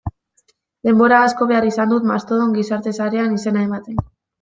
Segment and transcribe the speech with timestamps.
[0.87, 4.07] Denbora asko behar izan dut Mastodon gizarte sarean izena ematen.